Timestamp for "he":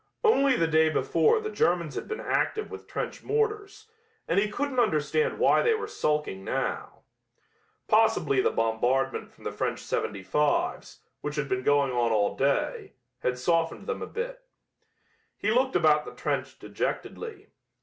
4.39-4.49, 15.37-15.51